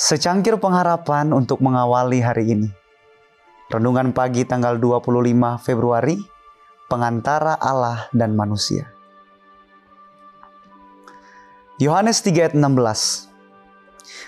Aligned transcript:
Secangkir 0.00 0.56
pengharapan 0.56 1.28
untuk 1.28 1.60
mengawali 1.60 2.24
hari 2.24 2.56
ini. 2.56 2.72
Renungan 3.68 4.16
pagi 4.16 4.48
tanggal 4.48 4.80
25 4.80 5.60
Februari, 5.60 6.16
pengantara 6.88 7.52
Allah 7.60 8.08
dan 8.08 8.32
manusia. 8.32 8.88
Yohanes 11.76 12.24
3 12.24 12.32
ayat 12.32 12.54
16. 12.56 13.28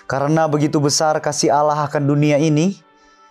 Karena 0.04 0.44
begitu 0.44 0.76
besar 0.76 1.16
kasih 1.24 1.48
Allah 1.48 1.88
akan 1.88 2.04
dunia 2.04 2.36
ini, 2.36 2.76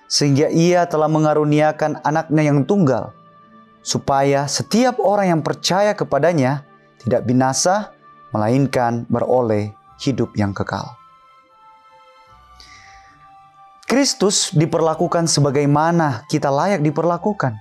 sehingga 0.09 0.49
ia 0.49 0.89
telah 0.89 1.13
mengaruniakan 1.13 2.01
anaknya 2.01 2.41
yang 2.41 2.65
tunggal, 2.65 3.13
supaya 3.85 4.49
setiap 4.49 4.97
orang 4.97 5.37
yang 5.37 5.41
percaya 5.45 5.93
kepadanya 5.93 6.65
tidak 7.05 7.21
binasa, 7.21 7.93
melainkan 8.33 9.05
beroleh 9.13 9.77
hidup 10.01 10.33
yang 10.33 10.57
kekal. 10.57 11.00
Kristus 13.91 14.55
diperlakukan 14.55 15.27
sebagaimana 15.27 16.23
kita 16.31 16.47
layak 16.47 16.79
diperlakukan, 16.79 17.59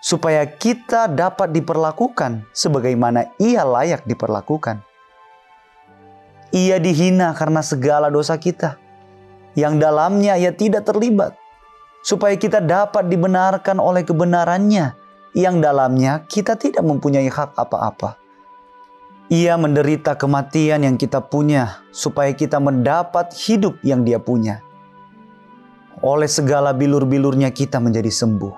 supaya 0.00 0.48
kita 0.48 1.04
dapat 1.12 1.52
diperlakukan 1.52 2.48
sebagaimana 2.56 3.28
Ia 3.36 3.60
layak 3.60 4.08
diperlakukan. 4.08 4.80
Ia 6.56 6.80
dihina 6.80 7.36
karena 7.36 7.60
segala 7.60 8.08
dosa 8.08 8.40
kita, 8.40 8.80
yang 9.52 9.76
dalamnya 9.76 10.40
Ia 10.40 10.56
tidak 10.56 10.88
terlibat, 10.88 11.36
supaya 12.00 12.32
kita 12.32 12.64
dapat 12.64 13.12
dibenarkan 13.12 13.76
oleh 13.76 14.08
kebenarannya, 14.08 14.96
yang 15.36 15.60
dalamnya 15.60 16.24
kita 16.32 16.56
tidak 16.56 16.80
mempunyai 16.80 17.28
hak 17.28 17.52
apa-apa. 17.60 18.16
Ia 19.28 19.60
menderita 19.60 20.16
kematian 20.16 20.80
yang 20.80 20.96
kita 20.96 21.20
punya, 21.20 21.84
supaya 21.92 22.32
kita 22.32 22.56
mendapat 22.56 23.36
hidup 23.36 23.76
yang 23.84 24.00
Dia 24.00 24.16
punya 24.16 24.71
oleh 26.02 26.26
segala 26.26 26.74
bilur-bilurnya 26.74 27.54
kita 27.54 27.78
menjadi 27.78 28.10
sembuh. 28.10 28.54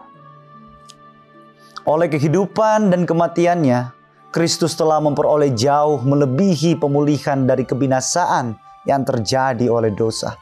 Oleh 1.85 2.09
kehidupan 2.09 2.89
dan 2.89 3.05
kematiannya, 3.05 3.93
Kristus 4.33 4.73
telah 4.75 4.99
memperoleh 5.05 5.53
jauh 5.53 6.01
melebihi 6.01 6.81
pemulihan 6.81 7.45
dari 7.45 7.69
kebinasaan 7.69 8.57
yang 8.89 9.05
terjadi 9.05 9.69
oleh 9.69 9.93
dosa. 9.93 10.35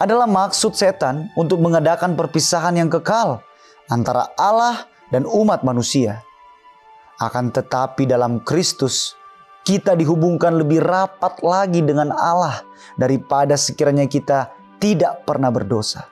Adalah 0.00 0.24
maksud 0.24 0.72
setan 0.72 1.28
untuk 1.36 1.60
mengadakan 1.60 2.16
perpisahan 2.16 2.80
yang 2.80 2.88
kekal 2.88 3.44
antara 3.92 4.32
Allah 4.40 4.88
dan 5.12 5.28
umat 5.28 5.62
manusia. 5.62 6.24
Akan 7.20 7.48
tetapi 7.52 8.08
dalam 8.08 8.40
Kristus, 8.44 9.16
kita 9.68 9.96
dihubungkan 9.96 10.56
lebih 10.56 10.80
rapat 10.84 11.40
lagi 11.44 11.84
dengan 11.84 12.12
Allah 12.12 12.60
daripada 12.96 13.56
sekiranya 13.56 14.04
kita 14.08 14.55
tidak 14.86 15.26
pernah 15.26 15.50
berdosa. 15.50 16.06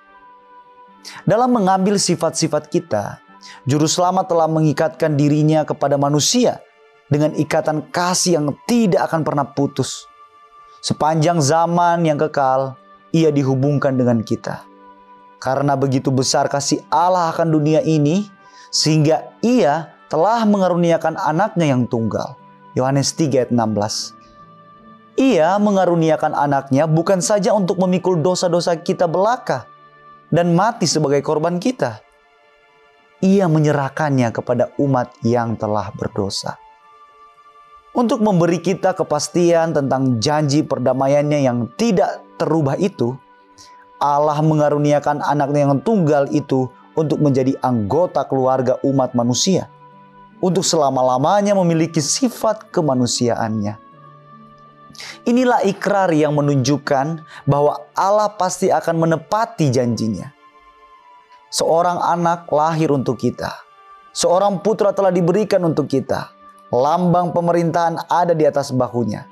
Dalam 1.22 1.54
mengambil 1.54 1.94
sifat-sifat 1.94 2.66
kita, 2.66 3.22
Juru 3.62 3.86
Selamat 3.86 4.26
telah 4.26 4.50
mengikatkan 4.50 5.14
dirinya 5.14 5.62
kepada 5.62 5.94
manusia 5.94 6.58
dengan 7.06 7.30
ikatan 7.38 7.86
kasih 7.94 8.42
yang 8.42 8.50
tidak 8.66 9.06
akan 9.06 9.22
pernah 9.22 9.46
putus. 9.46 10.10
Sepanjang 10.82 11.38
zaman 11.38 12.02
yang 12.02 12.18
kekal, 12.18 12.74
ia 13.14 13.30
dihubungkan 13.30 13.94
dengan 13.94 14.26
kita. 14.26 14.66
Karena 15.38 15.78
begitu 15.78 16.10
besar 16.10 16.50
kasih 16.50 16.82
Allah 16.90 17.30
akan 17.30 17.54
dunia 17.54 17.78
ini, 17.86 18.26
sehingga 18.74 19.38
ia 19.38 19.94
telah 20.10 20.42
mengaruniakan 20.48 21.14
anaknya 21.14 21.70
yang 21.78 21.86
tunggal. 21.86 22.34
Yohanes 22.74 23.14
3 23.14 23.46
ayat 23.46 23.50
16. 23.54 24.23
Ia 25.14 25.62
mengaruniakan 25.62 26.34
anaknya 26.34 26.90
bukan 26.90 27.22
saja 27.22 27.54
untuk 27.54 27.78
memikul 27.78 28.18
dosa-dosa 28.18 28.74
kita 28.82 29.06
belaka 29.06 29.70
dan 30.34 30.58
mati 30.58 30.90
sebagai 30.90 31.22
korban 31.22 31.62
kita. 31.62 32.02
Ia 33.22 33.46
menyerahkannya 33.46 34.34
kepada 34.34 34.74
umat 34.82 35.14
yang 35.22 35.54
telah 35.54 35.94
berdosa. 35.94 36.58
Untuk 37.94 38.26
memberi 38.26 38.58
kita 38.58 38.90
kepastian 38.90 39.70
tentang 39.70 40.18
janji 40.18 40.66
perdamaiannya 40.66 41.46
yang 41.46 41.70
tidak 41.78 42.18
terubah 42.34 42.74
itu, 42.74 43.14
Allah 44.02 44.42
mengaruniakan 44.42 45.22
anaknya 45.22 45.70
yang 45.70 45.78
tunggal 45.78 46.26
itu 46.34 46.66
untuk 46.98 47.22
menjadi 47.22 47.54
anggota 47.62 48.26
keluarga 48.26 48.82
umat 48.82 49.14
manusia. 49.14 49.70
Untuk 50.42 50.66
selama-lamanya 50.66 51.54
memiliki 51.54 52.02
sifat 52.02 52.74
kemanusiaannya 52.74 53.84
Inilah 55.24 55.64
ikrar 55.66 56.12
yang 56.14 56.36
menunjukkan 56.36 57.24
bahwa 57.48 57.80
Allah 57.96 58.30
pasti 58.36 58.70
akan 58.70 59.06
menepati 59.06 59.72
janjinya. 59.72 60.30
Seorang 61.50 62.02
anak 62.02 62.50
lahir 62.50 62.90
untuk 62.90 63.18
kita. 63.18 63.50
Seorang 64.14 64.62
putra 64.62 64.94
telah 64.94 65.10
diberikan 65.10 65.62
untuk 65.66 65.90
kita. 65.90 66.30
Lambang 66.70 67.30
pemerintahan 67.30 68.10
ada 68.10 68.34
di 68.34 68.42
atas 68.46 68.74
bahunya. 68.74 69.26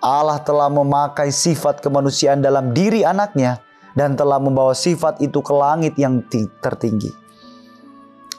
Allah 0.00 0.40
telah 0.42 0.72
memakai 0.72 1.30
sifat 1.30 1.84
kemanusiaan 1.84 2.40
dalam 2.40 2.72
diri 2.72 3.04
anaknya 3.04 3.60
dan 3.94 4.16
telah 4.16 4.40
membawa 4.40 4.72
sifat 4.72 5.20
itu 5.22 5.38
ke 5.44 5.52
langit 5.54 5.94
yang 6.00 6.24
tertinggi. 6.62 7.12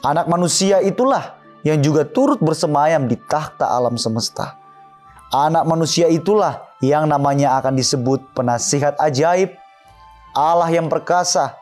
Anak 0.02 0.26
manusia 0.26 0.82
itulah 0.82 1.38
yang 1.62 1.78
juga 1.78 2.02
turut 2.02 2.42
bersemayam 2.42 3.06
di 3.06 3.14
takhta 3.14 3.70
alam 3.70 3.94
semesta 3.94 4.61
Anak 5.32 5.64
manusia 5.64 6.12
itulah 6.12 6.60
yang 6.84 7.08
namanya 7.08 7.56
akan 7.56 7.72
disebut 7.72 8.36
penasihat 8.36 9.00
ajaib, 9.00 9.56
Allah 10.36 10.68
yang 10.68 10.92
perkasa, 10.92 11.56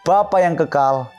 Bapa 0.00 0.40
yang 0.40 0.56
kekal, 0.56 1.12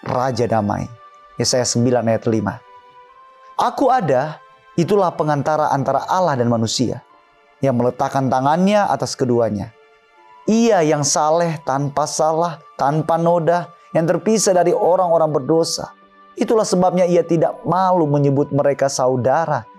Raja 0.00 0.48
damai. 0.48 0.88
Yesaya 1.36 1.68
9 1.68 2.00
ayat 2.00 2.24
5. 2.24 3.60
Aku 3.60 3.92
ada, 3.92 4.40
itulah 4.72 5.12
pengantara 5.12 5.68
antara 5.68 6.08
Allah 6.08 6.32
dan 6.32 6.48
manusia 6.48 7.04
yang 7.60 7.76
meletakkan 7.76 8.32
tangannya 8.32 8.80
atas 8.88 9.12
keduanya. 9.12 9.68
Ia 10.48 10.80
yang 10.80 11.04
saleh 11.04 11.60
tanpa 11.60 12.08
salah, 12.08 12.56
tanpa 12.80 13.20
noda, 13.20 13.68
yang 13.92 14.08
terpisah 14.08 14.56
dari 14.56 14.72
orang-orang 14.72 15.28
berdosa. 15.28 15.92
Itulah 16.40 16.64
sebabnya 16.64 17.04
ia 17.04 17.20
tidak 17.20 17.60
malu 17.68 18.08
menyebut 18.08 18.48
mereka 18.48 18.88
saudara 18.88 19.73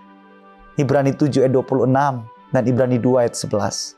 Ibrani 0.76 1.16
7 1.16 1.48
ayat 1.48 1.54
26 1.56 1.92
dan 2.52 2.64
Ibrani 2.68 2.98
2 3.00 3.24
ayat 3.24 3.36
11. 3.36 3.96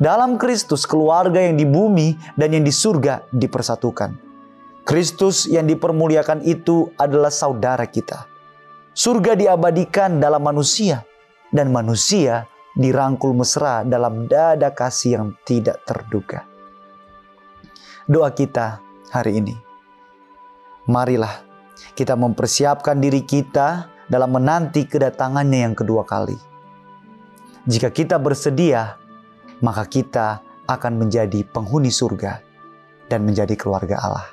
Dalam 0.00 0.40
Kristus 0.40 0.88
keluarga 0.88 1.40
yang 1.44 1.60
di 1.60 1.68
bumi 1.68 2.16
dan 2.36 2.56
yang 2.56 2.64
di 2.64 2.72
surga 2.72 3.28
dipersatukan. 3.32 4.16
Kristus 4.88 5.44
yang 5.44 5.68
dipermuliakan 5.68 6.40
itu 6.40 6.88
adalah 6.96 7.28
saudara 7.28 7.84
kita. 7.84 8.24
Surga 8.96 9.36
diabadikan 9.36 10.16
dalam 10.16 10.40
manusia 10.40 11.04
dan 11.52 11.68
manusia 11.68 12.48
dirangkul 12.74 13.36
mesra 13.36 13.84
dalam 13.84 14.24
dada 14.24 14.72
kasih 14.72 15.10
yang 15.20 15.26
tidak 15.44 15.84
terduga. 15.84 16.48
Doa 18.08 18.32
kita 18.32 18.80
hari 19.12 19.38
ini. 19.38 19.54
Marilah 20.88 21.44
kita 21.92 22.16
mempersiapkan 22.16 22.98
diri 22.98 23.22
kita 23.22 23.99
dalam 24.10 24.34
menanti 24.34 24.84
kedatangannya 24.90 25.70
yang 25.70 25.74
kedua 25.78 26.02
kali. 26.02 26.36
Jika 27.64 27.94
kita 27.94 28.18
bersedia, 28.18 28.98
maka 29.62 29.86
kita 29.86 30.42
akan 30.66 31.06
menjadi 31.06 31.46
penghuni 31.46 31.94
surga 31.94 32.42
dan 33.06 33.22
menjadi 33.22 33.54
keluarga 33.54 34.02
Allah. 34.02 34.26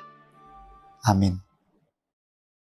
Amin. 1.06 1.47